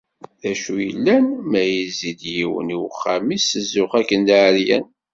D 0.41 0.43
acu 0.51 0.75
yellan 0.85 1.25
ma 1.49 1.61
yezzi-d 1.73 2.21
yiwen 2.35 2.73
i 2.75 2.77
uxxam-is 2.87 3.45
s 3.49 3.53
zzux 3.65 3.91
akken 3.99 4.21
d 4.27 4.29
aεeryan? 4.37 4.85